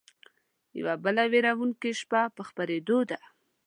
[0.79, 3.19] يوه بله وېرونکې شپه په خپرېدو ده